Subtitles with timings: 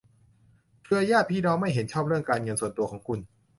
[0.83, 3.19] เครือญาติพี่น้องไม่เห็นชอบเรื่องการเงินส่วนตัวของคุณ